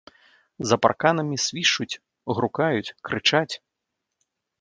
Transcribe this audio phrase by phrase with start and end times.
[0.69, 1.99] За парканамі свішчуць,
[2.37, 3.51] грукаюць, крычаць.